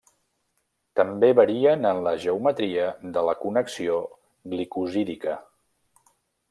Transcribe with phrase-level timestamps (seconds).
[0.99, 4.03] També varien en la geometria de la connexió
[4.55, 5.41] glicosídica.